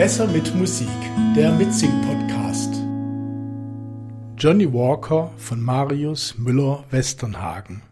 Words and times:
Besser 0.00 0.26
mit 0.28 0.54
Musik, 0.54 0.88
der 1.36 1.52
Mitsing-Podcast. 1.52 2.72
Johnny 4.38 4.72
Walker 4.72 5.30
von 5.36 5.60
Marius 5.60 6.38
Müller-Westernhagen. 6.38 7.82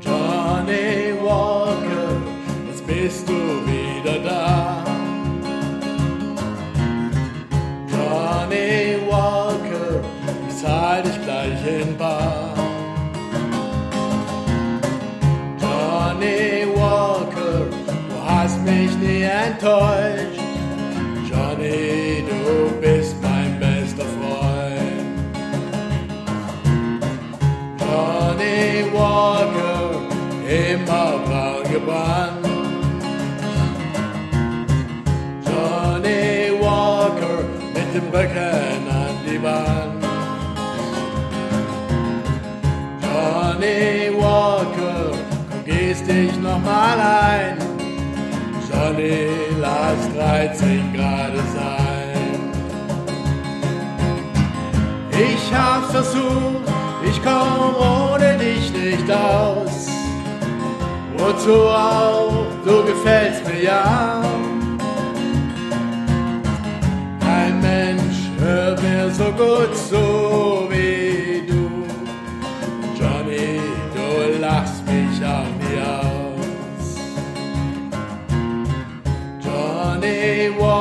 Johnny 0.00 1.14
Walker, 1.20 2.22
jetzt 2.68 2.86
bist 2.86 3.28
du 3.28 3.41
ich 11.04 11.26
zahl 11.26 11.50
dich 11.50 11.62
gleich 11.64 11.80
in 11.80 11.96
Bar. 11.96 12.54
Johnny 15.60 16.66
Walker, 16.74 17.66
du 18.08 18.16
hast 18.26 18.60
mich 18.64 18.96
nie 18.98 19.22
enttäuscht. 19.22 20.40
Johnny, 21.28 22.24
du 22.28 22.80
bist 22.80 23.16
mein 23.22 23.58
bester 23.58 24.04
Freund. 24.04 25.18
Johnny 27.80 28.84
Walker, 28.92 29.90
immer 30.48 31.18
braun 31.24 31.62
gebrannt. 31.72 32.46
Johnny 35.46 36.52
Walker 36.60 37.44
mit 37.74 37.94
dem 37.94 38.08
Rücken 38.10 38.88
an 38.88 39.14
die 39.26 39.42
Wand. 39.42 39.81
Johnny 43.62 44.10
Walker, 44.20 45.12
komm, 45.12 45.64
gehst 45.64 46.08
dich 46.08 46.36
nochmal 46.38 46.98
ein. 46.98 47.56
Johnny, 48.68 49.28
lass 49.60 50.12
13 50.14 50.92
Grad 50.92 51.32
sein. 51.54 52.40
Ich 55.12 55.54
hab's 55.54 55.92
versucht, 55.92 56.68
ich 57.08 57.22
komm 57.22 57.76
ohne 57.76 58.36
dich 58.36 58.72
nicht 58.72 59.08
aus. 59.08 59.86
Wozu 61.16 61.68
auch, 61.68 62.46
du 62.64 62.82
gefällst 62.84 63.46
mir 63.46 63.62
ja. 63.62 64.22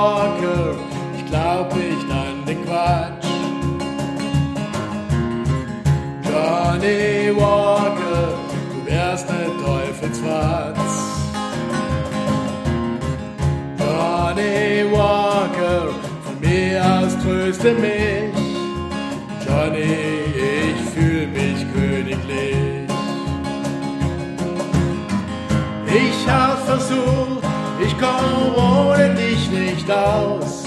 Walker, 0.02 0.76
ich 1.16 1.26
glaub 1.28 1.76
nicht 1.76 2.10
an 2.10 2.44
den 2.48 2.66
Quatsch. 2.66 3.28
Johnny 6.26 7.32
Walker, 7.36 8.34
du 8.74 8.86
wärst 8.88 9.30
ne 9.30 9.46
Teufelsfratz. 9.64 10.92
Johnny 13.78 14.92
Walker, 14.92 15.94
von 16.24 16.40
mir 16.40 16.84
aus 16.84 17.16
tröste 17.24 17.74
mich. 17.74 18.34
Johnny, 19.46 19.94
ich 20.72 20.82
fühl 20.96 21.28
mich 21.28 21.60
königlich. 21.76 22.88
Ich 25.86 26.28
hab's 26.28 26.64
versucht, 26.66 27.46
ich 27.86 27.96
komm 28.00 28.56
ohne 28.56 29.14
dich 29.16 29.50
nicht 29.50 29.90
aus. 29.90 30.64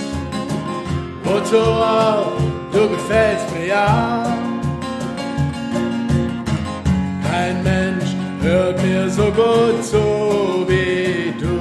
Wozu 1.22 1.58
auch, 1.58 2.32
du 2.72 2.88
gefällst 2.88 3.46
mir 3.54 3.66
ja. 3.66 4.24
Kein 7.28 7.62
Mensch 7.62 8.10
hört 8.42 8.82
mir 8.82 9.08
so 9.08 9.24
gut 9.24 9.82
so 9.82 10.64
wie 10.68 11.32
du. 11.40 11.56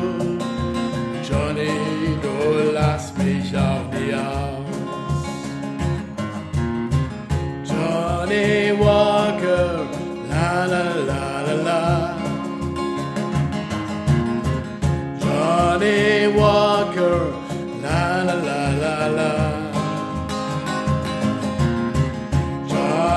Johnny, 1.27 1.71
du 2.21 2.71
lass 2.73 3.13
mich 3.17 3.55
auch 3.57 3.87
nie 3.93 4.13
aus. 4.13 4.53
Johnny 7.69 8.62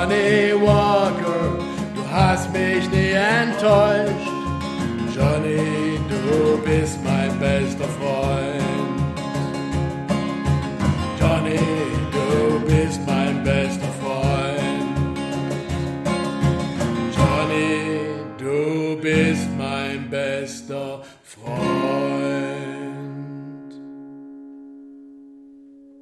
Johnny 0.08 0.52
Walker, 0.54 1.58
du 1.96 2.02
hast 2.08 2.52
mich 2.52 2.88
nie 2.90 3.10
enttäuscht. 3.10 4.30
Johnny, 5.12 5.98
du 6.08 6.58
bist 6.58 7.02
mein 7.02 7.36
bester 7.40 7.88
Freund. 7.98 8.62
Johnny, 11.18 11.58
du 12.12 12.60
bist 12.68 13.00
mein 13.04 13.42
bester 13.42 13.88
Freund. 14.00 15.18
Johnny, 17.16 18.06
du 18.38 19.02
bist 19.02 19.48
mein 19.58 20.08
bester 20.08 21.02
Freund. 21.24 21.75